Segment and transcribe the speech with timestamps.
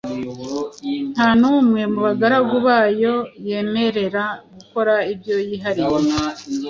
[1.13, 3.15] Nta n’umwe mu bagaragu bayo
[3.47, 4.23] yemerera
[4.55, 5.99] gukora ibyo yihariye